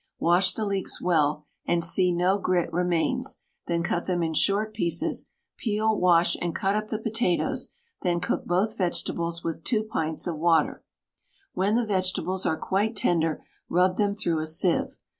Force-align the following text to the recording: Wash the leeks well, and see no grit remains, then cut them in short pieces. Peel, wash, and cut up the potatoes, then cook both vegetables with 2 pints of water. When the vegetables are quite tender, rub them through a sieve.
Wash 0.17 0.55
the 0.55 0.65
leeks 0.65 0.99
well, 0.99 1.45
and 1.67 1.83
see 1.83 2.11
no 2.11 2.39
grit 2.39 2.73
remains, 2.73 3.37
then 3.67 3.83
cut 3.83 4.07
them 4.07 4.23
in 4.23 4.33
short 4.33 4.73
pieces. 4.73 5.29
Peel, 5.57 5.95
wash, 5.95 6.35
and 6.41 6.55
cut 6.55 6.75
up 6.75 6.87
the 6.87 6.97
potatoes, 6.97 7.69
then 8.01 8.19
cook 8.19 8.47
both 8.47 8.75
vegetables 8.75 9.43
with 9.43 9.63
2 9.63 9.83
pints 9.83 10.25
of 10.25 10.37
water. 10.39 10.83
When 11.53 11.75
the 11.75 11.85
vegetables 11.85 12.47
are 12.47 12.57
quite 12.57 12.95
tender, 12.95 13.45
rub 13.69 13.97
them 13.97 14.15
through 14.15 14.39
a 14.39 14.47
sieve. 14.47 14.95